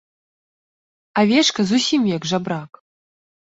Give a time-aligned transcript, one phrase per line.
[1.25, 2.71] Авечка зусім як жабрак.